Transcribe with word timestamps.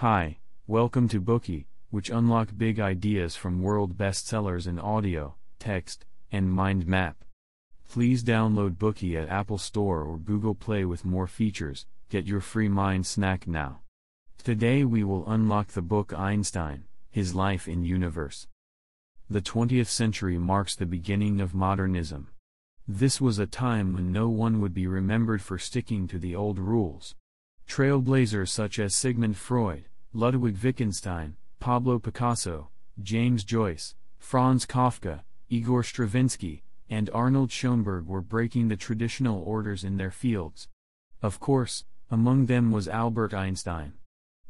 Hi, 0.00 0.38
welcome 0.68 1.08
to 1.08 1.20
Bookey, 1.20 1.64
which 1.90 2.08
unlock 2.08 2.50
big 2.56 2.78
ideas 2.78 3.34
from 3.34 3.60
world 3.60 3.98
bestsellers 3.98 4.68
in 4.68 4.78
audio, 4.78 5.34
text, 5.58 6.04
and 6.30 6.52
mind 6.52 6.86
map. 6.86 7.24
Please 7.90 8.22
download 8.22 8.76
Bookey 8.76 9.20
at 9.20 9.28
Apple 9.28 9.58
Store 9.58 10.02
or 10.02 10.16
Google 10.16 10.54
Play 10.54 10.84
with 10.84 11.04
more 11.04 11.26
features. 11.26 11.84
Get 12.10 12.26
your 12.26 12.40
free 12.40 12.68
mind 12.68 13.06
snack 13.06 13.48
now. 13.48 13.80
Today 14.44 14.84
we 14.84 15.02
will 15.02 15.28
unlock 15.28 15.72
the 15.72 15.82
book 15.82 16.12
Einstein, 16.16 16.84
His 17.10 17.34
Life 17.34 17.66
in 17.66 17.82
Universe. 17.82 18.46
The 19.28 19.42
20th 19.42 19.88
century 19.88 20.38
marks 20.38 20.76
the 20.76 20.86
beginning 20.86 21.40
of 21.40 21.56
modernism. 21.56 22.28
This 22.86 23.20
was 23.20 23.40
a 23.40 23.48
time 23.48 23.94
when 23.94 24.12
no 24.12 24.28
one 24.28 24.60
would 24.60 24.74
be 24.74 24.86
remembered 24.86 25.42
for 25.42 25.58
sticking 25.58 26.06
to 26.06 26.20
the 26.20 26.36
old 26.36 26.60
rules. 26.60 27.16
Trailblazers 27.68 28.48
such 28.48 28.78
as 28.78 28.94
Sigmund 28.94 29.36
Freud, 29.36 29.87
Ludwig 30.14 30.56
Wittgenstein, 30.62 31.36
Pablo 31.60 31.98
Picasso, 31.98 32.70
James 33.02 33.44
Joyce, 33.44 33.94
Franz 34.18 34.64
Kafka, 34.64 35.20
Igor 35.50 35.82
Stravinsky, 35.82 36.62
and 36.88 37.10
Arnold 37.12 37.52
Schoenberg 37.52 38.06
were 38.06 38.22
breaking 38.22 38.68
the 38.68 38.76
traditional 38.76 39.42
orders 39.42 39.84
in 39.84 39.98
their 39.98 40.10
fields. 40.10 40.68
Of 41.20 41.40
course, 41.40 41.84
among 42.10 42.46
them 42.46 42.70
was 42.72 42.88
Albert 42.88 43.34
Einstein. 43.34 43.92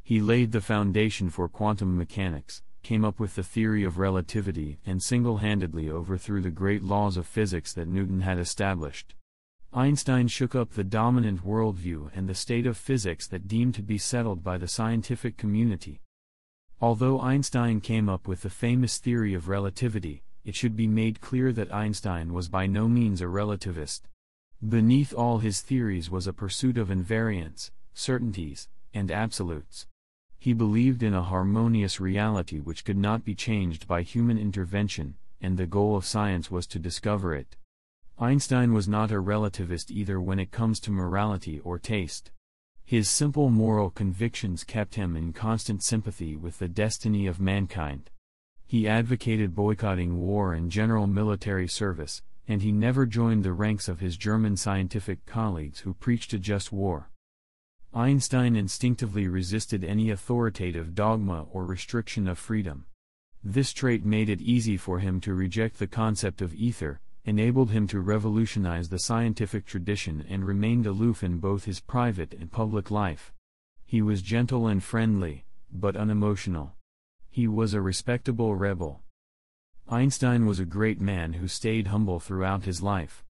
He 0.01 0.21
laid 0.21 0.53
the 0.53 0.61
foundation 0.61 1.29
for 1.29 1.49
quantum 1.49 1.99
mechanics, 1.99 2.63
came 2.85 3.05
up 3.05 3.19
with 3.19 3.35
the 3.35 3.43
theory 3.43 3.83
of 3.83 3.99
relativity, 3.99 4.79
and 4.87 5.03
single 5.03 5.39
handedly 5.39 5.91
overthrew 5.91 6.41
the 6.41 6.51
great 6.51 6.85
laws 6.85 7.17
of 7.17 7.27
physics 7.27 7.73
that 7.73 7.89
Newton 7.89 8.21
had 8.21 8.39
established. 8.39 9.17
Einstein 9.73 10.29
shook 10.29 10.55
up 10.55 10.71
the 10.71 10.83
dominant 10.83 11.45
worldview 11.45 12.11
and 12.15 12.27
the 12.27 12.35
state 12.35 12.67
of 12.67 12.77
physics 12.79 13.27
that 13.27 13.47
deemed 13.47 13.75
to 13.75 13.83
be 13.83 13.99
settled 13.99 14.43
by 14.43 14.57
the 14.57 14.67
scientific 14.67 15.37
community. 15.37 16.01
Although 16.81 17.21
Einstein 17.21 17.81
came 17.81 18.09
up 18.09 18.27
with 18.27 18.41
the 18.41 18.51
famous 18.51 18.97
theory 18.97 19.35
of 19.35 19.49
relativity, 19.49 20.23
it 20.43 20.55
should 20.55 20.75
be 20.75 20.87
made 20.87 21.21
clear 21.21 21.53
that 21.53 21.73
Einstein 21.73 22.33
was 22.33 22.49
by 22.49 22.67
no 22.67 22.89
means 22.89 23.21
a 23.21 23.25
relativist. 23.25 24.03
Beneath 24.67 25.13
all 25.13 25.39
his 25.39 25.61
theories 25.61 26.11
was 26.11 26.27
a 26.27 26.33
pursuit 26.33 26.79
of 26.79 26.89
invariants, 26.89 27.71
certainties, 27.93 28.69
and 28.95 29.11
absolutes. 29.11 29.87
He 30.39 30.55
believed 30.55 31.03
in 31.03 31.13
a 31.13 31.23
harmonious 31.23 32.01
reality 32.01 32.59
which 32.59 32.87
could 32.87 32.97
not 32.97 33.23
be 33.23 33.35
changed 33.35 33.87
by 33.87 34.01
human 34.01 34.39
intervention, 34.39 35.17
and 35.43 35.59
the 35.59 35.67
goal 35.67 35.95
of 35.95 36.07
science 36.07 36.51
was 36.51 36.67
to 36.69 36.79
discover 36.79 37.35
it. 37.35 37.57
Einstein 38.21 38.73
was 38.73 38.89
not 38.89 39.13
a 39.13 39.23
relativist 39.23 39.93
either 39.93 40.21
when 40.21 40.41
it 40.41 40.51
comes 40.51 40.81
to 40.81 40.91
morality 40.91 41.61
or 41.61 41.79
taste. 41.79 42.33
His 42.85 43.09
simple 43.09 43.49
moral 43.49 43.91
convictions 43.91 44.65
kept 44.65 44.97
him 44.97 45.17
in 45.17 45.33
constant 45.33 45.85
sympathy 45.85 46.35
with 46.35 46.59
the 46.59 46.67
destiny 46.67 47.29
of 47.29 47.39
mankind. 47.39 48.11
He 48.67 48.89
advocated 48.89 49.55
boycotting 49.55 50.19
war 50.19 50.53
and 50.53 50.69
general 50.69 51.07
military 51.07 51.69
service, 51.69 52.23
and 52.49 52.61
he 52.61 52.73
never 52.73 53.07
joined 53.07 53.45
the 53.45 53.53
ranks 53.53 53.89
of 53.89 54.01
his 54.01 54.17
German 54.17 54.57
scientific 54.57 55.25
colleagues 55.25 55.81
who 55.81 55.95
preached 55.95 56.33
a 56.33 56.41
just 56.41 56.73
war. 56.73 57.11
Einstein 57.95 58.57
instinctively 58.57 59.29
resisted 59.29 59.85
any 59.85 60.11
authoritative 60.11 60.97
dogma 60.97 61.47
or 61.53 61.65
restriction 61.65 62.27
of 62.27 62.37
freedom. 62.37 62.87
This 63.45 63.73
trait 63.73 64.05
made 64.05 64.29
it 64.29 64.41
easy 64.41 64.77
for 64.77 64.99
him 64.99 65.21
to 65.21 65.35
reject 65.35 65.79
the 65.79 65.87
concept 65.87 66.43
of 66.43 66.53
ether, 66.53 67.01
enabled 67.29 67.71
him 67.71 67.87
to 67.87 68.01
revolutionize 68.01 68.89
the 68.89 68.99
scientific 68.99 69.67
tradition 69.67 70.25
and 70.31 70.47
remained 70.47 70.87
aloof 70.87 71.23
in 71.23 71.37
both 71.37 71.67
his 71.67 71.79
private 71.79 72.33
and 72.33 72.51
public 72.51 72.91
life. 72.91 73.35
He 73.85 74.01
was 74.01 74.23
gentle 74.23 74.67
and 74.67 74.83
friendly, 74.83 75.45
but 75.71 75.95
unemotional. 75.95 76.73
He 77.29 77.47
was 77.47 77.75
a 77.75 77.83
respectable 77.83 78.57
rebel. 78.57 79.03
Einstein 79.91 80.47
was 80.47 80.59
a 80.59 80.65
great 80.65 81.03
man 81.03 81.35
who 81.35 81.49
stayed 81.49 81.89
humble 81.89 82.19
throughout 82.19 82.65
his 82.65 82.81
life. 82.81 83.27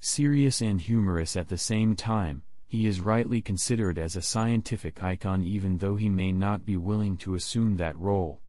Serious 0.00 0.62
and 0.62 0.80
humorous 0.80 1.36
at 1.36 1.48
the 1.48 1.58
same 1.58 1.94
time, 1.94 2.42
he 2.66 2.86
is 2.86 3.02
rightly 3.02 3.42
considered 3.42 3.98
as 3.98 4.16
a 4.16 4.22
scientific 4.22 5.02
icon 5.02 5.42
even 5.44 5.76
though 5.76 5.96
he 5.96 6.08
may 6.08 6.32
not 6.32 6.64
be 6.64 6.78
willing 6.78 7.18
to 7.18 7.34
assume 7.34 7.76
that 7.76 7.98
role. 7.98 8.40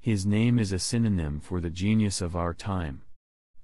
His 0.00 0.24
name 0.24 0.58
is 0.58 0.72
a 0.72 0.78
synonym 0.78 1.40
for 1.40 1.60
the 1.60 1.68
genius 1.68 2.22
of 2.22 2.34
our 2.34 2.54
time. 2.54 3.02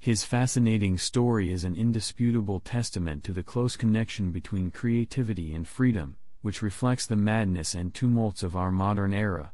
His 0.03 0.25
fascinating 0.25 0.99
story 0.99 1.53
is 1.53 1.63
an 1.63 1.77
indisputable 1.77 2.59
testament 2.59 3.23
to 3.23 3.33
the 3.33 3.45
close 3.45 3.77
connection 3.77 4.33
between 4.33 4.73
creativity 4.73 5.55
and 5.55 5.65
freedom, 5.65 6.17
which 6.41 6.61
reflects 6.61 7.07
the 7.07 7.15
madness 7.15 7.73
and 7.73 7.95
tumults 7.95 8.43
of 8.43 8.57
our 8.57 8.73
modern 8.73 9.15
era. 9.15 9.53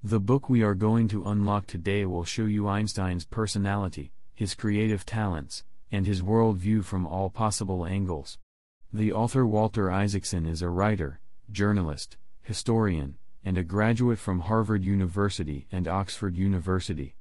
The 0.00 0.20
book 0.20 0.48
we 0.48 0.62
are 0.62 0.76
going 0.76 1.08
to 1.08 1.24
unlock 1.24 1.66
today 1.66 2.06
will 2.06 2.22
show 2.22 2.44
you 2.44 2.68
Einstein's 2.68 3.24
personality, 3.24 4.12
his 4.32 4.54
creative 4.54 5.04
talents, 5.04 5.64
and 5.90 6.06
his 6.06 6.22
worldview 6.22 6.84
from 6.84 7.04
all 7.04 7.28
possible 7.28 7.84
angles. 7.84 8.38
The 8.92 9.12
author 9.12 9.44
Walter 9.44 9.90
Isaacson 9.90 10.46
is 10.46 10.62
a 10.62 10.68
writer, 10.68 11.18
journalist, 11.50 12.16
historian, 12.42 13.16
and 13.44 13.58
a 13.58 13.64
graduate 13.64 14.20
from 14.20 14.38
Harvard 14.38 14.84
University 14.84 15.66
and 15.72 15.88
Oxford 15.88 16.36
University. 16.36 17.16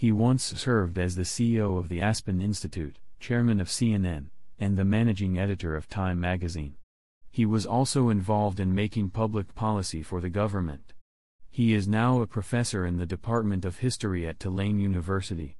He 0.00 0.12
once 0.12 0.58
served 0.58 0.96
as 0.96 1.14
the 1.14 1.24
CEO 1.24 1.76
of 1.76 1.90
the 1.90 2.00
Aspen 2.00 2.40
Institute, 2.40 2.96
chairman 3.18 3.60
of 3.60 3.68
CNN, 3.68 4.30
and 4.58 4.78
the 4.78 4.82
managing 4.82 5.38
editor 5.38 5.76
of 5.76 5.90
Time 5.90 6.18
magazine. 6.18 6.76
He 7.30 7.44
was 7.44 7.66
also 7.66 8.08
involved 8.08 8.60
in 8.60 8.74
making 8.74 9.10
public 9.10 9.54
policy 9.54 10.02
for 10.02 10.22
the 10.22 10.30
government. 10.30 10.94
He 11.50 11.74
is 11.74 11.86
now 11.86 12.22
a 12.22 12.26
professor 12.26 12.86
in 12.86 12.96
the 12.96 13.04
Department 13.04 13.66
of 13.66 13.80
History 13.80 14.26
at 14.26 14.40
Tulane 14.40 14.80
University. 14.80 15.58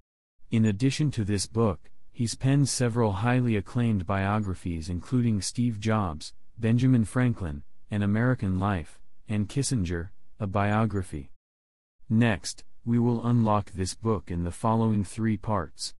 In 0.50 0.64
addition 0.64 1.10
to 1.10 1.22
this 1.22 1.46
book, 1.46 1.90
he's 2.10 2.34
penned 2.34 2.70
several 2.70 3.12
highly 3.12 3.56
acclaimed 3.56 4.06
biographies 4.06 4.88
including 4.88 5.42
Steve 5.42 5.78
Jobs, 5.78 6.32
Benjamin 6.58 7.04
Franklin, 7.04 7.62
An 7.90 8.02
American 8.02 8.58
Life, 8.58 8.98
and 9.28 9.50
Kissinger, 9.50 10.12
a 10.38 10.46
biography. 10.46 11.30
Next, 12.08 12.64
we 12.86 12.98
will 12.98 13.26
unlock 13.26 13.70
this 13.72 13.94
book 13.94 14.30
in 14.30 14.42
the 14.42 14.50
following 14.50 15.04
three 15.04 15.36
parts. 15.36 15.94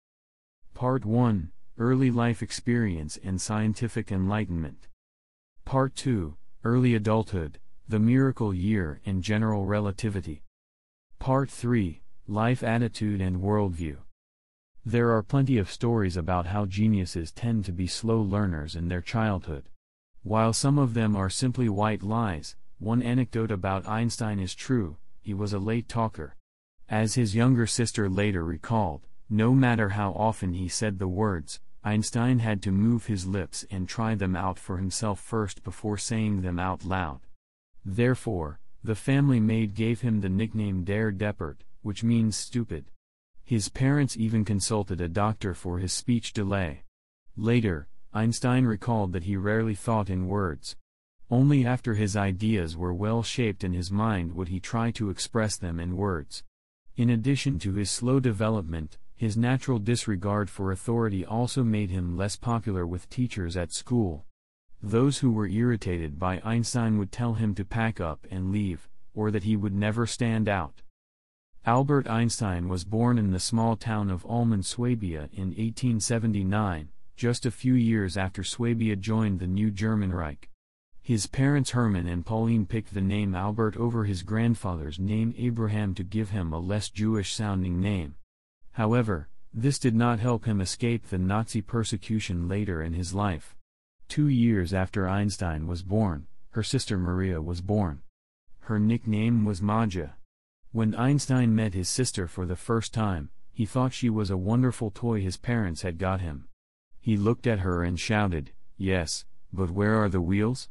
Part 0.73 1.05
1 1.05 1.51
Early 1.77 2.09
Life 2.09 2.41
Experience 2.41 3.19
and 3.23 3.39
Scientific 3.39 4.11
Enlightenment. 4.11 4.87
Part 5.63 5.95
2 5.95 6.35
Early 6.63 6.95
Adulthood, 6.95 7.59
The 7.87 7.99
Miracle 7.99 8.53
Year 8.53 8.99
and 9.05 9.21
General 9.21 9.65
Relativity. 9.65 10.43
Part 11.19 11.51
3 11.51 12.01
Life 12.27 12.63
Attitude 12.63 13.21
and 13.21 13.41
Worldview. 13.41 13.97
There 14.83 15.11
are 15.15 15.21
plenty 15.21 15.59
of 15.59 15.69
stories 15.69 16.17
about 16.17 16.47
how 16.47 16.65
geniuses 16.65 17.31
tend 17.31 17.65
to 17.65 17.71
be 17.71 17.85
slow 17.85 18.19
learners 18.19 18.75
in 18.75 18.87
their 18.87 19.01
childhood. 19.01 19.65
While 20.23 20.53
some 20.53 20.79
of 20.79 20.95
them 20.95 21.15
are 21.15 21.29
simply 21.29 21.69
white 21.69 22.01
lies, 22.01 22.55
one 22.79 23.03
anecdote 23.03 23.51
about 23.51 23.87
Einstein 23.87 24.39
is 24.39 24.55
true 24.55 24.97
he 25.21 25.35
was 25.35 25.53
a 25.53 25.59
late 25.59 25.87
talker. 25.87 26.35
As 26.91 27.15
his 27.15 27.33
younger 27.33 27.67
sister 27.67 28.09
later 28.09 28.43
recalled, 28.43 29.07
no 29.29 29.55
matter 29.55 29.89
how 29.91 30.11
often 30.11 30.51
he 30.51 30.67
said 30.67 30.99
the 30.99 31.07
words, 31.07 31.61
Einstein 31.85 32.39
had 32.39 32.61
to 32.63 32.71
move 32.73 33.05
his 33.05 33.25
lips 33.25 33.65
and 33.71 33.87
try 33.87 34.13
them 34.13 34.35
out 34.35 34.59
for 34.59 34.75
himself 34.75 35.17
first 35.17 35.63
before 35.63 35.97
saying 35.97 36.41
them 36.41 36.59
out 36.59 36.83
loud. 36.83 37.21
Therefore, 37.85 38.59
the 38.83 38.93
family 38.93 39.39
maid 39.39 39.73
gave 39.73 40.01
him 40.01 40.19
the 40.19 40.27
nickname 40.27 40.83
Der 40.83 41.13
Deppert, 41.13 41.59
which 41.81 42.03
means 42.03 42.35
stupid. 42.35 42.91
His 43.45 43.69
parents 43.69 44.17
even 44.17 44.43
consulted 44.43 44.99
a 44.99 45.07
doctor 45.07 45.53
for 45.53 45.79
his 45.79 45.93
speech 45.93 46.33
delay. 46.33 46.83
Later, 47.37 47.87
Einstein 48.13 48.65
recalled 48.65 49.13
that 49.13 49.23
he 49.23 49.37
rarely 49.37 49.75
thought 49.75 50.09
in 50.09 50.27
words. 50.27 50.75
Only 51.29 51.65
after 51.65 51.93
his 51.93 52.17
ideas 52.17 52.75
were 52.75 52.93
well 52.93 53.23
shaped 53.23 53.63
in 53.63 53.71
his 53.71 53.91
mind 53.91 54.35
would 54.35 54.49
he 54.49 54.59
try 54.59 54.91
to 54.91 55.09
express 55.09 55.55
them 55.55 55.79
in 55.79 55.95
words. 55.95 56.43
In 56.97 57.09
addition 57.09 57.57
to 57.59 57.73
his 57.73 57.89
slow 57.89 58.19
development, 58.19 58.97
his 59.15 59.37
natural 59.37 59.79
disregard 59.79 60.49
for 60.49 60.71
authority 60.71 61.25
also 61.25 61.63
made 61.63 61.89
him 61.89 62.17
less 62.17 62.35
popular 62.35 62.85
with 62.85 63.09
teachers 63.09 63.55
at 63.55 63.71
school. 63.71 64.25
Those 64.83 65.19
who 65.19 65.31
were 65.31 65.47
irritated 65.47 66.19
by 66.19 66.41
Einstein 66.43 66.97
would 66.97 67.11
tell 67.11 67.35
him 67.35 67.55
to 67.55 67.63
pack 67.63 68.01
up 68.01 68.25
and 68.29 68.51
leave, 68.51 68.89
or 69.13 69.31
that 69.31 69.43
he 69.43 69.55
would 69.55 69.73
never 69.75 70.05
stand 70.05 70.49
out. 70.49 70.81
Albert 71.65 72.09
Einstein 72.09 72.67
was 72.67 72.83
born 72.83 73.19
in 73.19 73.31
the 73.31 73.39
small 73.39 73.75
town 73.75 74.09
of 74.09 74.25
Ulmen, 74.25 74.63
Swabia 74.63 75.29
in 75.31 75.49
1879, 75.49 76.89
just 77.15 77.45
a 77.45 77.51
few 77.51 77.75
years 77.75 78.17
after 78.17 78.43
Swabia 78.43 78.95
joined 78.95 79.39
the 79.39 79.47
new 79.47 79.69
German 79.69 80.11
Reich. 80.11 80.49
His 81.03 81.25
parents 81.25 81.71
Herman 81.71 82.07
and 82.07 82.25
Pauline 82.25 82.65
picked 82.65 82.93
the 82.93 83.01
name 83.01 83.33
Albert 83.33 83.75
over 83.75 84.05
his 84.05 84.23
grandfather's 84.23 84.99
name 84.99 85.33
Abraham 85.37 85.95
to 85.95 86.03
give 86.03 86.29
him 86.29 86.53
a 86.53 86.59
less 86.59 86.89
Jewish 86.89 87.33
sounding 87.33 87.81
name. 87.81 88.15
However, 88.73 89.27
this 89.53 89.79
did 89.79 89.95
not 89.95 90.19
help 90.19 90.45
him 90.45 90.61
escape 90.61 91.07
the 91.07 91.17
Nazi 91.17 91.61
persecution 91.61 92.47
later 92.47 92.81
in 92.81 92.93
his 92.93 93.13
life. 93.13 93.55
Two 94.07 94.27
years 94.27 94.73
after 94.73 95.09
Einstein 95.09 95.67
was 95.67 95.83
born, 95.83 96.27
her 96.51 96.63
sister 96.63 96.97
Maria 96.97 97.41
was 97.41 97.61
born. 97.61 98.03
Her 98.61 98.79
nickname 98.79 99.43
was 99.43 99.61
Maja. 99.61 100.15
When 100.71 100.95
Einstein 100.95 101.55
met 101.55 101.73
his 101.73 101.89
sister 101.89 102.27
for 102.27 102.45
the 102.45 102.55
first 102.55 102.93
time, 102.93 103.29
he 103.51 103.65
thought 103.65 103.91
she 103.91 104.09
was 104.09 104.29
a 104.29 104.37
wonderful 104.37 104.91
toy 104.91 105.21
his 105.21 105.35
parents 105.35 105.81
had 105.81 105.97
got 105.97 106.21
him. 106.21 106.47
He 106.99 107.17
looked 107.17 107.47
at 107.47 107.59
her 107.59 107.83
and 107.83 107.99
shouted, 107.99 108.51
Yes, 108.77 109.25
but 109.51 109.71
where 109.71 109.95
are 109.95 110.07
the 110.07 110.21
wheels? 110.21 110.69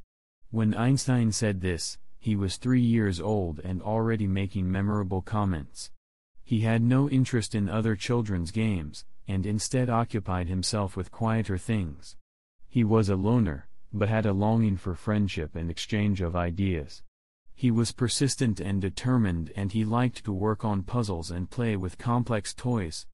When 0.53 0.75
Einstein 0.75 1.31
said 1.33 1.61
this, 1.61 1.97
he 2.19 2.35
was 2.35 2.57
three 2.57 2.81
years 2.81 3.21
old 3.21 3.61
and 3.61 3.81
already 3.81 4.27
making 4.27 4.71
memorable 4.71 5.23
comments. 5.23 5.91
He 6.43 6.61
had 6.61 6.83
no 6.83 7.09
interest 7.09 7.55
in 7.55 7.69
other 7.69 7.95
children's 7.95 8.51
games, 8.51 9.05
and 9.29 9.47
instead 9.47 9.89
occupied 9.89 10.49
himself 10.49 10.97
with 10.97 11.13
quieter 11.13 11.57
things. 11.57 12.17
He 12.69 12.83
was 12.83 13.09
a 13.09 13.17
loner, 13.17 13.69
but 13.93 14.09
had 14.09 14.27
a 14.27 14.33
longing 14.33 14.77
for 14.77 14.95
friendship 14.95 15.55
and 15.55 15.71
exchange 15.71 16.21
of 16.21 16.35
ideas. 16.35 17.03
He 17.55 17.71
was 17.71 17.93
persistent 17.93 18.59
and 18.59 18.81
determined 18.81 19.53
and 19.55 19.71
he 19.71 19.85
liked 19.85 20.25
to 20.25 20.33
work 20.33 20.65
on 20.65 20.83
puzzles 20.83 21.31
and 21.31 21.51
play 21.51 21.77
with 21.77 21.99
complex 21.99 22.55
toys. 22.55 23.07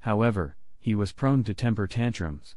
However, 0.00 0.56
he 0.78 0.94
was 0.94 1.12
prone 1.12 1.44
to 1.44 1.54
temper 1.54 1.86
tantrums. 1.86 2.56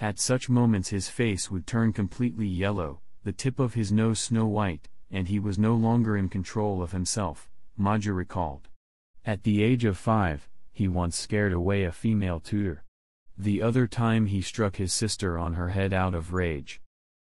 At 0.00 0.18
such 0.18 0.48
moments 0.48 0.88
his 0.88 1.08
face 1.08 1.50
would 1.50 1.66
turn 1.66 1.92
completely 1.92 2.48
yellow, 2.48 3.01
the 3.24 3.32
tip 3.32 3.58
of 3.58 3.74
his 3.74 3.92
nose 3.92 4.18
snow 4.18 4.46
white, 4.46 4.88
and 5.10 5.28
he 5.28 5.38
was 5.38 5.58
no 5.58 5.74
longer 5.74 6.16
in 6.16 6.28
control 6.28 6.82
of 6.82 6.92
himself, 6.92 7.48
Maja 7.76 8.12
recalled. 8.12 8.68
At 9.24 9.44
the 9.44 9.62
age 9.62 9.84
of 9.84 9.96
five, 9.96 10.48
he 10.72 10.88
once 10.88 11.16
scared 11.16 11.52
away 11.52 11.84
a 11.84 11.92
female 11.92 12.40
tutor. 12.40 12.84
The 13.38 13.62
other 13.62 13.86
time 13.86 14.26
he 14.26 14.40
struck 14.40 14.76
his 14.76 14.92
sister 14.92 15.38
on 15.38 15.54
her 15.54 15.68
head 15.68 15.92
out 15.92 16.14
of 16.14 16.32
rage. 16.32 16.80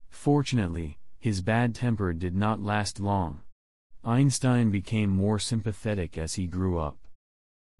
Fortunately, 0.08 0.98
his 1.18 1.42
bad 1.42 1.74
temper 1.74 2.12
did 2.12 2.36
not 2.36 2.62
last 2.62 3.00
long. 3.00 3.40
Einstein 4.04 4.70
became 4.70 5.10
more 5.10 5.38
sympathetic 5.38 6.16
as 6.16 6.34
he 6.34 6.46
grew 6.46 6.78
up. 6.78 6.96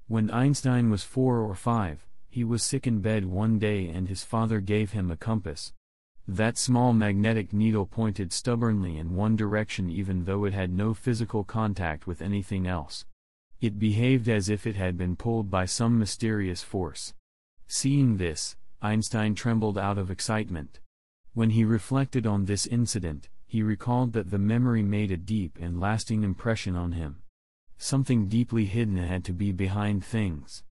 When 0.08 0.30
Einstein 0.30 0.90
was 0.90 1.04
four 1.04 1.40
or 1.40 1.54
five, 1.54 2.06
he 2.28 2.42
was 2.42 2.62
sick 2.62 2.86
in 2.86 3.00
bed 3.00 3.26
one 3.26 3.58
day 3.58 3.88
and 3.88 4.08
his 4.08 4.24
father 4.24 4.60
gave 4.60 4.92
him 4.92 5.10
a 5.10 5.16
compass. 5.16 5.72
That 6.30 6.58
small 6.58 6.92
magnetic 6.92 7.54
needle 7.54 7.86
pointed 7.86 8.34
stubbornly 8.34 8.98
in 8.98 9.14
one 9.14 9.34
direction 9.34 9.88
even 9.88 10.26
though 10.26 10.44
it 10.44 10.52
had 10.52 10.70
no 10.70 10.92
physical 10.92 11.42
contact 11.42 12.06
with 12.06 12.20
anything 12.20 12.66
else. 12.66 13.06
It 13.62 13.78
behaved 13.78 14.28
as 14.28 14.50
if 14.50 14.66
it 14.66 14.76
had 14.76 14.98
been 14.98 15.16
pulled 15.16 15.50
by 15.50 15.64
some 15.64 15.98
mysterious 15.98 16.62
force. 16.62 17.14
Seeing 17.66 18.18
this, 18.18 18.56
Einstein 18.82 19.34
trembled 19.34 19.78
out 19.78 19.96
of 19.96 20.10
excitement. 20.10 20.80
When 21.32 21.50
he 21.50 21.64
reflected 21.64 22.26
on 22.26 22.44
this 22.44 22.66
incident, 22.66 23.30
he 23.46 23.62
recalled 23.62 24.12
that 24.12 24.30
the 24.30 24.38
memory 24.38 24.82
made 24.82 25.10
a 25.10 25.16
deep 25.16 25.56
and 25.58 25.80
lasting 25.80 26.24
impression 26.24 26.76
on 26.76 26.92
him. 26.92 27.22
Something 27.78 28.28
deeply 28.28 28.66
hidden 28.66 28.98
had 28.98 29.24
to 29.24 29.32
be 29.32 29.50
behind 29.50 30.04
things. 30.04 30.62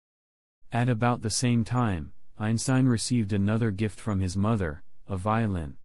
At 0.72 0.88
about 0.88 1.24
the 1.24 1.32
same 1.32 1.66
time, 1.66 2.14
Einstein 2.38 2.86
received 2.86 3.34
another 3.34 3.72
gift 3.72 4.00
from 4.00 4.20
his 4.20 4.38
mother, 4.38 4.84
a 5.10 5.18
violin. 5.18 5.78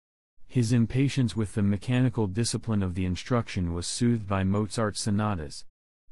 His 0.46 0.72
impatience 0.72 1.34
with 1.34 1.54
the 1.54 1.62
mechanical 1.62 2.26
discipline 2.26 2.82
of 2.82 2.94
the 2.94 3.06
instruction 3.06 3.72
was 3.72 3.86
soothed 3.86 4.28
by 4.28 4.44
Mozart's 4.44 5.00
sonatas. 5.00 5.64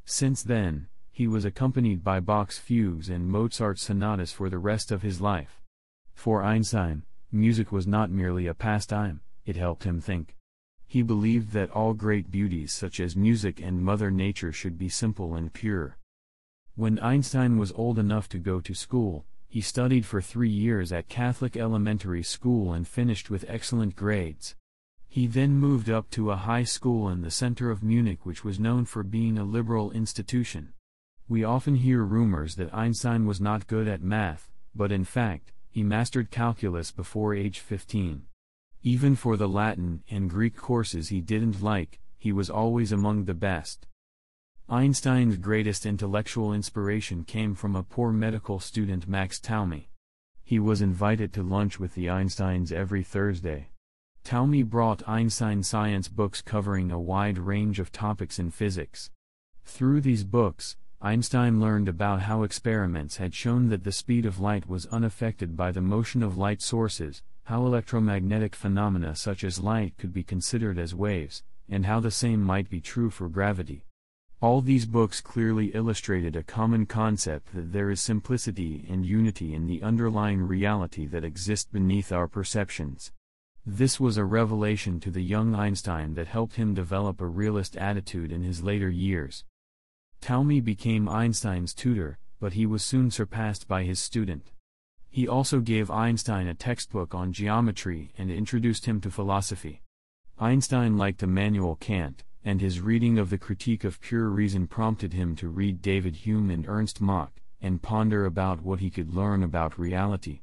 Since 0.05 0.43
then, 0.43 0.89
he 1.12 1.27
was 1.27 1.45
accompanied 1.45 2.03
by 2.03 2.21
Bach's 2.21 2.59
fugues 2.59 3.11
and 3.11 3.29
Mozart's 3.29 3.83
sonatas 3.83 4.33
for 4.33 4.49
the 4.49 4.59
rest 4.59 4.91
of 4.91 5.03
his 5.03 5.21
life. 5.21 5.61
For 6.15 6.43
Einstein, 6.43 7.03
music 7.31 7.71
was 7.71 7.87
not 7.87 8.11
merely 8.11 8.47
a 8.47 8.55
pastime, 8.55 9.21
it 9.45 9.57
helped 9.57 9.85
him 9.85 10.01
think. 10.01 10.37
He 10.87 11.03
believed 11.03 11.53
that 11.53 11.71
all 11.71 11.95
great 11.95 12.31
beauties 12.31 12.73
such 12.73 12.99
as 12.99 13.15
music 13.15 13.61
and 13.61 13.83
Mother 13.83 14.11
Nature 14.11 14.53
should 14.53 14.79
be 14.79 14.89
simple 14.89 15.35
and 15.35 15.53
pure. 15.53 15.99
When 16.75 16.99
Einstein 16.99 17.59
was 17.59 17.73
old 17.73 17.99
enough 17.99 18.29
to 18.31 18.39
go 18.39 18.61
to 18.61 18.75
school, 18.75 19.27
he 19.50 19.61
studied 19.61 20.06
for 20.06 20.20
three 20.20 20.49
years 20.49 20.93
at 20.93 21.08
Catholic 21.08 21.56
elementary 21.56 22.23
school 22.23 22.73
and 22.73 22.87
finished 22.87 23.31
with 23.31 23.44
excellent 23.49 23.97
grades. 23.97 24.55
He 25.08 25.26
then 25.26 25.56
moved 25.56 25.91
up 25.91 26.08
to 26.11 26.31
a 26.31 26.37
high 26.37 26.62
school 26.62 27.08
in 27.08 27.23
the 27.23 27.32
center 27.32 27.69
of 27.69 27.82
Munich 27.82 28.25
which 28.25 28.44
was 28.44 28.61
known 28.61 28.85
for 28.85 29.02
being 29.02 29.37
a 29.37 29.44
liberal 29.44 29.91
institution. 29.91 30.73
We 31.29 31.43
often 31.43 31.75
hear 31.75 32.05
rumors 32.05 32.55
that 32.56 32.73
Einstein 32.73 33.26
was 33.26 33.41
not 33.41 33.67
good 33.67 33.88
at 33.88 34.02
math, 34.02 34.49
but 34.73 34.93
in 34.93 35.05
fact, 35.05 35.50
he 35.69 35.82
mastered 35.82 36.31
calculus 36.31 36.93
before 36.93 37.35
age 37.35 37.58
15. 37.58 38.23
Even 38.85 39.17
for 39.17 39.37
the 39.37 39.49
Latin 39.49 40.05
and 40.08 40.31
Greek 40.31 40.56
courses 40.56 41.08
he 41.08 41.20
didn't 41.20 41.61
like, 41.61 41.99
he 42.19 42.31
was 42.31 42.49
always 42.49 42.93
among 42.93 43.25
the 43.25 43.35
best. 43.35 43.88
Einstein's 44.73 45.37
greatest 45.37 45.85
intellectual 45.85 46.53
inspiration 46.53 47.25
came 47.25 47.57
from 47.57 47.75
a 47.75 47.83
poor 47.83 48.13
medical 48.13 48.61
student 48.61 49.09
Max 49.09 49.41
Talmey. 49.41 49.89
He 50.45 50.61
was 50.61 50.81
invited 50.81 51.33
to 51.33 51.43
lunch 51.43 51.81
with 51.81 51.97
the 51.97 52.07
Einsteins 52.07 52.71
every 52.71 53.03
Thursday. 53.03 53.71
Talmey 54.23 54.63
brought 54.63 55.09
Einstein 55.09 55.65
science 55.65 56.07
books 56.07 56.41
covering 56.41 56.93
a 56.93 57.01
wide 57.01 57.37
range 57.37 57.81
of 57.81 57.91
topics 57.91 58.39
in 58.39 58.53
physics. 58.53 59.11
Through 59.65 60.03
these 60.03 60.23
books, 60.23 60.77
Einstein 61.03 61.59
learned 61.59 61.89
about 61.89 62.21
how 62.23 62.45
experiments 62.45 63.17
had 63.17 63.35
shown 63.35 63.71
that 63.71 63.83
the 63.83 63.91
speed 63.91 64.25
of 64.25 64.39
light 64.39 64.69
was 64.69 64.87
unaffected 64.87 65.57
by 65.57 65.73
the 65.73 65.81
motion 65.81 66.23
of 66.23 66.39
light 66.39 66.63
sources, 66.63 67.25
how 67.43 67.67
electromagnetic 67.67 68.55
phenomena 68.55 69.17
such 69.17 69.43
as 69.43 69.59
light 69.59 69.95
could 69.99 70.13
be 70.13 70.23
considered 70.23 70.79
as 70.79 70.95
waves, 70.95 71.43
and 71.69 71.87
how 71.87 71.99
the 71.99 72.13
same 72.13 72.41
might 72.41 72.71
be 72.71 72.81
true 72.81 73.11
for 73.11 73.29
gravity. 73.29 73.83
All 74.43 74.63
these 74.63 74.87
books 74.87 75.21
clearly 75.21 75.67
illustrated 75.67 76.35
a 76.35 76.43
common 76.43 76.87
concept 76.87 77.55
that 77.55 77.73
there 77.73 77.91
is 77.91 78.01
simplicity 78.01 78.87
and 78.89 79.05
unity 79.05 79.53
in 79.53 79.67
the 79.67 79.83
underlying 79.83 80.41
reality 80.49 81.05
that 81.09 81.25
exists 81.25 81.69
beneath 81.71 82.11
our 82.11 82.27
perceptions. 82.27 83.13
This 83.67 84.01
was 84.01 84.17
a 84.17 84.25
revelation 84.25 84.99
to 85.01 85.11
the 85.11 85.23
young 85.23 85.55
Einstein 85.55 86.15
that 86.15 86.29
helped 86.29 86.55
him 86.55 86.73
develop 86.73 87.21
a 87.21 87.27
realist 87.27 87.77
attitude 87.77 88.33
in 88.33 88.43
his 88.43 88.63
later 88.63 88.89
years. 88.89 89.45
Talmey 90.23 90.65
became 90.65 91.07
Einstein's 91.07 91.75
tutor, 91.75 92.19
but 92.41 92.55
he 92.55 92.65
was 92.65 92.83
soon 92.83 93.11
surpassed 93.11 93.69
by 93.69 93.83
his 93.83 94.01
student. 94.01 94.53
He 95.11 95.29
also 95.29 95.61
gave 95.61 95.91
Einstein 95.91 96.47
a 96.47 96.55
textbook 96.55 97.15
on 97.15 97.35
geometry 97.35 98.15
and 98.17 98.31
introduced 98.31 98.87
him 98.87 99.03
to 99.03 99.11
philosophy. 99.11 99.83
Einstein 100.39 100.97
liked 100.97 101.23
Immanuel 101.23 101.77
Kant, 101.77 102.25
and 102.45 102.61
his 102.61 102.81
reading 102.81 103.19
of 103.19 103.31
the 103.31 103.39
Critique 103.39 103.85
of 103.85 104.01
Pure 104.01 104.29
Reason 104.29 104.67
prompted 104.67 105.13
him 105.13 105.37
to 105.37 105.49
read 105.49 105.83
David 105.83 106.17
Hume 106.17 106.50
and 106.50 106.67
Ernst 106.67 107.00
Mach, 107.00 107.33
and 107.61 107.83
ponder 107.83 108.25
about 108.25 108.62
what 108.62 108.81
he 108.81 108.91
could 108.91 109.14
learn 109.14 109.43
about 109.43 109.79
reality. 109.79 110.41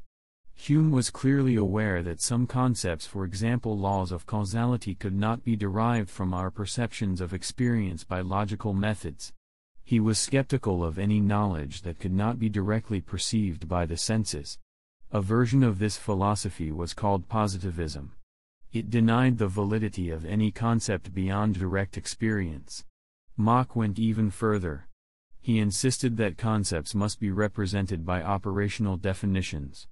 Hume 0.54 0.90
was 0.92 1.12
clearly 1.12 1.56
aware 1.56 2.02
that 2.02 2.20
some 2.20 2.48
concepts, 2.48 3.06
for 3.06 3.26
example 3.26 3.78
laws 3.78 4.12
of 4.12 4.26
causality, 4.26 4.96
could 4.96 5.16
not 5.16 5.44
be 5.44 5.56
derived 5.56 6.10
from 6.10 6.34
our 6.34 6.50
perceptions 6.50 7.22
of 7.22 7.34
experience 7.34 8.04
by 8.04 8.22
logical 8.22 8.74
methods. 8.74 9.34
He 9.84 10.00
was 10.00 10.20
skeptical 10.20 10.84
of 10.84 10.98
any 11.00 11.20
knowledge 11.20 11.84
that 11.84 12.00
could 12.00 12.12
not 12.12 12.40
be 12.40 12.50
directly 12.50 13.02
perceived 13.02 13.70
by 13.70 13.86
the 13.86 13.98
senses. 13.98 14.58
A 15.12 15.22
version 15.22 15.64
of 15.64 15.80
this 15.80 15.96
philosophy 15.96 16.72
was 16.72 16.94
called 16.94 17.30
positivism. 17.30 18.14
It 18.74 18.90
denied 18.90 19.38
the 19.38 19.48
validity 19.48 20.10
of 20.10 20.26
any 20.26 20.52
concept 20.52 21.14
beyond 21.14 21.56
direct 21.56 21.98
experience. 21.98 22.86
Mach 23.38 23.76
went 23.76 23.98
even 23.98 24.30
further. 24.30 24.88
He 25.40 25.60
insisted 25.60 26.18
that 26.18 26.38
concepts 26.38 26.94
must 26.94 27.20
be 27.20 27.32
represented 27.32 28.06
by 28.06 28.22
operational 28.22 28.98
definitions. 28.98 29.88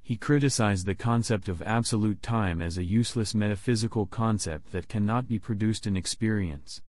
He 0.00 0.16
criticized 0.16 0.86
the 0.86 0.94
concept 0.94 1.48
of 1.48 1.62
absolute 1.62 2.22
time 2.22 2.62
as 2.62 2.78
a 2.78 2.84
useless 2.84 3.34
metaphysical 3.34 4.06
concept 4.06 4.72
that 4.72 4.88
cannot 4.88 5.28
be 5.28 5.38
produced 5.38 5.86
in 5.86 5.96
experience. 5.96 6.82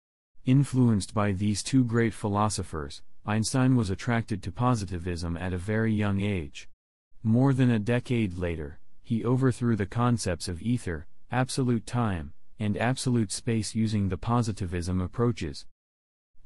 Influenced 0.44 1.14
by 1.14 1.32
these 1.32 1.62
two 1.62 1.84
great 1.84 2.14
philosophers, 2.14 3.02
Einstein 3.26 3.76
was 3.76 3.90
attracted 3.90 4.42
to 4.42 4.52
positivism 4.52 5.36
at 5.36 5.52
a 5.52 5.58
very 5.58 5.92
young 5.92 6.20
age. 6.20 6.68
More 7.22 7.52
than 7.52 7.70
a 7.70 7.78
decade 7.78 8.38
later, 8.38 8.80
he 9.02 9.24
overthrew 9.24 9.76
the 9.76 9.86
concepts 9.86 10.48
of 10.48 10.62
ether, 10.62 11.06
absolute 11.32 11.86
time, 11.86 12.32
and 12.58 12.76
absolute 12.76 13.30
space 13.30 13.74
using 13.74 14.08
the 14.08 14.18
positivism 14.18 15.00
approaches. 15.00 15.64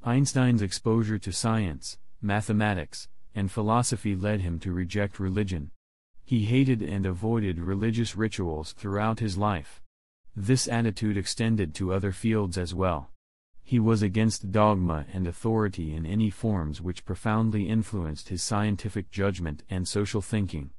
Einstein's 0.03 0.61
exposure 0.61 1.19
to 1.19 1.33
science, 1.33 1.99
mathematics, 2.21 3.09
and 3.35 3.51
philosophy 3.51 4.15
led 4.15 4.41
him 4.41 4.59
to 4.61 4.73
reject 4.73 5.19
religion. 5.19 5.71
He 6.25 6.45
hated 6.45 6.83
and 6.83 7.07
avoided 7.07 7.59
religious 7.59 8.15
rituals 8.15 8.73
throughout 8.73 9.21
his 9.21 9.39
life. 9.39 9.81
This 10.37 10.69
attitude 10.69 11.17
extended 11.17 11.75
to 11.77 11.93
other 11.93 12.13
fields 12.13 12.59
as 12.59 12.75
well. 12.75 13.11
He 13.63 13.79
was 13.79 14.03
against 14.03 14.53
dogma 14.53 15.07
and 15.13 15.27
authority 15.27 15.95
in 15.95 16.05
any 16.05 16.29
forms 16.29 16.83
which 16.83 17.07
profoundly 17.07 17.69
influenced 17.69 18.29
his 18.29 18.43
scientific 18.43 19.11
judgment 19.11 19.63
and 19.71 19.89
social 19.89 20.21
thinking. 20.21 20.71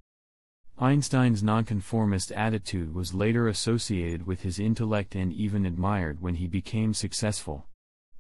Einstein's 0.78 1.42
nonconformist 1.42 2.34
attitude 2.34 2.94
was 2.94 3.14
later 3.14 3.48
associated 3.48 4.28
with 4.28 4.42
his 4.42 4.60
intellect 4.60 5.16
and 5.16 5.32
even 5.32 5.66
admired 5.66 6.22
when 6.22 6.36
he 6.36 6.48
became 6.48 6.94
successful. 6.94 7.68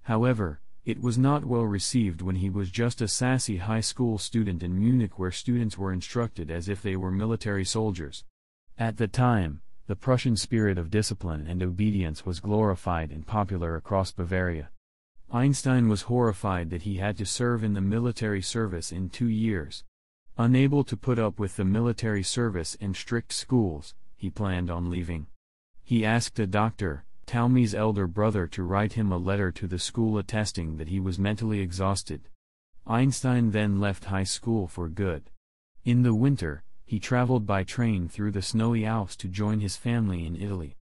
However, 0.04 0.62
it 0.86 1.02
was 1.02 1.18
not 1.18 1.44
well 1.44 1.66
received 1.66 2.22
when 2.22 2.38
he 2.38 2.50
was 2.50 2.72
just 2.72 3.02
a 3.02 3.10
sassy 3.10 3.58
high 3.58 3.82
school 3.82 4.18
student 4.18 4.64
in 4.64 4.80
Munich 4.80 5.20
where 5.20 5.32
students 5.32 5.78
were 5.78 5.92
instructed 5.92 6.50
as 6.50 6.70
if 6.70 6.82
they 6.82 6.96
were 6.96 7.12
military 7.12 7.66
soldiers. 7.66 8.24
At 8.78 8.96
the 8.96 9.10
time, 9.10 9.62
the 9.88 9.98
Prussian 9.98 10.38
spirit 10.38 10.78
of 10.78 10.90
discipline 10.90 11.48
and 11.48 11.62
obedience 11.62 12.26
was 12.26 12.40
glorified 12.40 13.12
and 13.12 13.28
popular 13.28 13.76
across 13.76 14.12
Bavaria. 14.12 14.70
Einstein 15.30 15.90
was 15.90 16.04
horrified 16.04 16.70
that 16.70 16.84
he 16.84 16.98
had 16.98 17.18
to 17.18 17.26
serve 17.26 17.66
in 17.66 17.74
the 17.74 17.82
military 17.82 18.42
service 18.42 18.94
in 18.94 19.10
two 19.10 19.28
years. 19.28 19.84
Unable 20.38 20.84
to 20.84 20.98
put 20.98 21.18
up 21.18 21.40
with 21.40 21.56
the 21.56 21.64
military 21.64 22.22
service 22.22 22.76
and 22.82 22.94
strict 22.94 23.32
schools, 23.32 23.96
he 24.18 24.30
planned 24.30 24.70
on 24.70 24.90
leaving. 24.90 25.28
He 25.82 26.04
asked 26.04 26.38
a 26.40 26.46
doctor, 26.46 27.06
Talmey's 27.26 27.74
elder 27.74 28.06
brother 28.06 28.46
to 28.48 28.64
write 28.64 28.94
him 28.94 29.12
a 29.12 29.18
letter 29.18 29.52
to 29.54 29.66
the 29.66 29.80
school 29.80 30.18
attesting 30.18 30.76
that 30.76 30.90
he 30.90 31.00
was 31.00 31.18
mentally 31.18 31.62
exhausted. 31.62 32.28
Einstein 32.86 33.52
then 33.52 33.80
left 33.80 34.06
high 34.06 34.26
school 34.26 34.68
for 34.68 34.90
good. 34.90 35.30
In 35.86 36.04
the 36.04 36.14
winter, 36.14 36.64
he 36.86 37.00
traveled 37.00 37.46
by 37.46 37.64
train 37.64 38.10
through 38.10 38.32
the 38.32 38.42
snowy 38.42 38.86
Alps 38.86 39.16
to 39.18 39.30
join 39.30 39.62
his 39.62 39.78
family 39.78 40.26
in 40.26 40.36
Italy. 40.36 40.76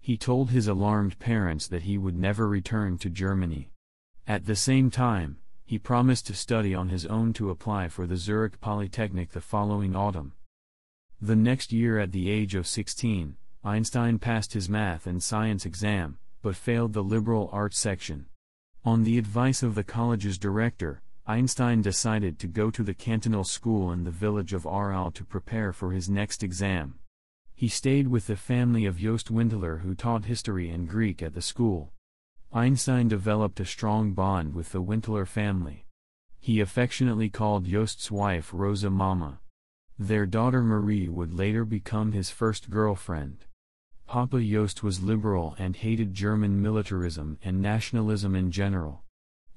He 0.00 0.16
told 0.16 0.50
his 0.50 0.68
alarmed 0.68 1.18
parents 1.18 1.66
that 1.68 1.82
he 1.82 1.96
would 1.96 2.16
never 2.16 2.46
return 2.46 2.98
to 2.98 3.08
Germany. 3.08 3.70
At 4.26 4.44
the 4.44 4.54
same 4.54 4.90
time, 4.90 5.38
he 5.68 5.78
promised 5.78 6.26
to 6.26 6.32
study 6.32 6.74
on 6.74 6.88
his 6.88 7.04
own 7.04 7.30
to 7.30 7.50
apply 7.50 7.88
for 7.88 8.06
the 8.06 8.16
Zurich 8.16 8.58
Polytechnic 8.58 9.32
the 9.32 9.40
following 9.42 9.94
autumn. 9.94 10.32
The 11.20 11.36
next 11.36 11.74
year 11.74 11.98
at 11.98 12.10
the 12.10 12.30
age 12.30 12.54
of 12.54 12.66
16, 12.66 13.36
Einstein 13.62 14.18
passed 14.18 14.54
his 14.54 14.70
math 14.70 15.06
and 15.06 15.22
science 15.22 15.66
exam, 15.66 16.16
but 16.40 16.56
failed 16.56 16.94
the 16.94 17.04
liberal 17.04 17.50
arts 17.52 17.78
section. 17.78 18.28
On 18.82 19.04
the 19.04 19.18
advice 19.18 19.62
of 19.62 19.74
the 19.74 19.84
college's 19.84 20.38
director, 20.38 21.02
Einstein 21.26 21.82
decided 21.82 22.38
to 22.38 22.46
go 22.46 22.70
to 22.70 22.82
the 22.82 22.94
cantonal 22.94 23.44
school 23.44 23.92
in 23.92 24.04
the 24.04 24.10
village 24.10 24.54
of 24.54 24.62
Aarau 24.62 25.12
to 25.12 25.22
prepare 25.22 25.74
for 25.74 25.92
his 25.92 26.08
next 26.08 26.42
exam. 26.42 26.98
He 27.54 27.68
stayed 27.68 28.08
with 28.08 28.26
the 28.26 28.36
family 28.36 28.86
of 28.86 28.96
Jost 28.96 29.30
Winteler 29.30 29.80
who 29.80 29.94
taught 29.94 30.24
history 30.24 30.70
and 30.70 30.88
Greek 30.88 31.22
at 31.22 31.34
the 31.34 31.42
school. 31.42 31.92
Einstein 32.50 33.08
developed 33.08 33.60
a 33.60 33.66
strong 33.66 34.14
bond 34.14 34.54
with 34.54 34.72
the 34.72 34.80
Winteler 34.80 35.26
family. 35.26 35.84
He 36.40 36.60
affectionately 36.60 37.28
called 37.28 37.66
Jost's 37.66 38.10
wife 38.10 38.52
Rosa 38.54 38.88
Mama. 38.88 39.40
Their 39.98 40.24
daughter 40.24 40.62
Marie 40.62 41.10
would 41.10 41.34
later 41.34 41.66
become 41.66 42.12
his 42.12 42.30
first 42.30 42.70
girlfriend. 42.70 43.44
Papa 44.06 44.40
Jost 44.40 44.82
was 44.82 45.02
liberal 45.02 45.56
and 45.58 45.76
hated 45.76 46.14
German 46.14 46.62
militarism 46.62 47.38
and 47.44 47.60
nationalism 47.60 48.34
in 48.34 48.50
general. 48.50 49.02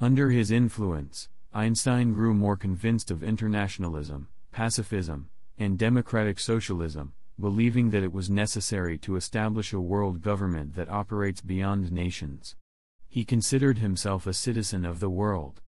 Under 0.02 0.30
his 0.30 0.52
influence, 0.52 1.30
Einstein 1.54 2.12
grew 2.12 2.34
more 2.34 2.58
convinced 2.58 3.10
of 3.10 3.24
internationalism, 3.24 4.28
pacifism, 4.52 5.30
and 5.58 5.80
democratic 5.80 6.40
socialism, 6.40 7.14
believing 7.40 7.92
that 7.92 8.04
it 8.04 8.12
was 8.12 8.30
necessary 8.30 8.98
to 8.98 9.16
establish 9.16 9.72
a 9.72 9.80
world 9.80 10.22
government 10.22 10.76
that 10.76 10.90
operates 10.90 11.40
beyond 11.40 11.90
nations. 11.90 12.58
He 13.12 13.26
considered 13.26 13.80
himself 13.80 14.26
a 14.26 14.32
citizen 14.32 14.86
of 14.86 15.02
the 15.02 15.10
world. 15.10 15.60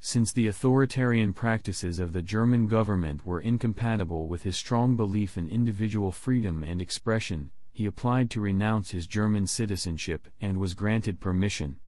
Since 0.00 0.32
the 0.32 0.46
authoritarian 0.46 1.34
practices 1.34 1.98
of 1.98 2.14
the 2.14 2.22
German 2.22 2.68
government 2.68 3.26
were 3.26 3.38
incompatible 3.38 4.28
with 4.28 4.44
his 4.44 4.56
strong 4.56 4.96
belief 4.96 5.36
in 5.36 5.46
individual 5.46 6.10
freedom 6.10 6.64
and 6.64 6.80
expression, 6.80 7.50
he 7.70 7.84
applied 7.84 8.30
to 8.30 8.40
renounce 8.40 8.92
his 8.92 9.06
German 9.06 9.46
citizenship 9.46 10.28
and 10.40 10.56
was 10.56 10.72
granted 10.72 11.20
permission. 11.20 11.80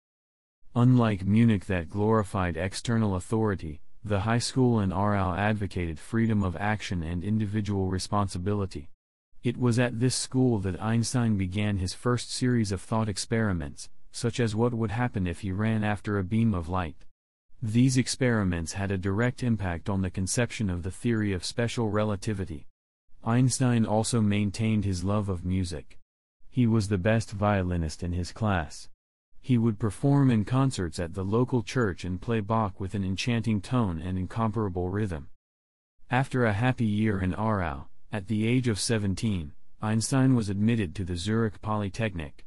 Unlike 0.74 1.24
Munich 1.24 1.64
that 1.64 1.88
glorified 1.88 2.58
external 2.58 3.14
authority, 3.14 3.80
the 4.04 4.20
high 4.20 4.38
school 4.38 4.78
in 4.78 4.90
Aarau 4.90 5.34
advocated 5.34 5.98
freedom 5.98 6.42
of 6.42 6.54
action 6.56 7.02
and 7.02 7.24
individual 7.24 7.88
responsibility. 7.88 8.90
It 9.42 9.56
was 9.56 9.78
at 9.78 10.00
this 10.00 10.14
school 10.14 10.58
that 10.58 10.82
Einstein 10.82 11.38
began 11.38 11.78
his 11.78 11.94
first 11.94 12.30
series 12.30 12.72
of 12.72 12.82
thought 12.82 13.08
experiments, 13.08 13.88
such 14.10 14.40
as 14.40 14.54
what 14.54 14.74
would 14.74 14.90
happen 14.90 15.26
if 15.26 15.40
he 15.40 15.52
ran 15.52 15.84
after 15.84 16.18
a 16.18 16.24
beam 16.24 16.54
of 16.54 16.68
light. 16.68 17.04
These 17.62 17.96
experiments 17.96 18.74
had 18.74 18.90
a 18.90 18.98
direct 18.98 19.42
impact 19.42 19.88
on 19.88 20.02
the 20.02 20.10
conception 20.10 20.70
of 20.70 20.82
the 20.82 20.90
theory 20.90 21.32
of 21.32 21.44
special 21.44 21.90
relativity. 21.90 22.66
Einstein 23.24 23.84
also 23.84 24.20
maintained 24.20 24.84
his 24.84 25.02
love 25.02 25.28
of 25.28 25.44
music. 25.44 25.98
He 26.48 26.66
was 26.66 26.88
the 26.88 26.98
best 26.98 27.32
violinist 27.32 28.02
in 28.02 28.12
his 28.12 28.32
class. 28.32 28.88
He 29.40 29.58
would 29.58 29.78
perform 29.78 30.30
in 30.30 30.44
concerts 30.44 30.98
at 30.98 31.14
the 31.14 31.24
local 31.24 31.62
church 31.62 32.04
and 32.04 32.20
play 32.20 32.40
Bach 32.40 32.78
with 32.78 32.94
an 32.94 33.04
enchanting 33.04 33.60
tone 33.60 34.00
and 34.00 34.18
incomparable 34.18 34.88
rhythm. 34.88 35.28
After 36.10 36.44
a 36.44 36.52
happy 36.52 36.86
year 36.86 37.20
in 37.20 37.32
Aarau, 37.34 37.86
at 38.12 38.28
the 38.28 38.46
age 38.46 38.68
of 38.68 38.80
17, 38.80 39.52
Einstein 39.82 40.34
was 40.34 40.48
admitted 40.48 40.94
to 40.94 41.04
the 41.04 41.16
Zurich 41.16 41.60
Polytechnic. 41.60 42.46